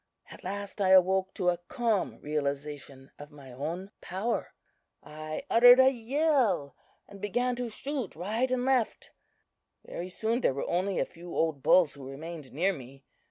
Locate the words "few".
11.05-11.29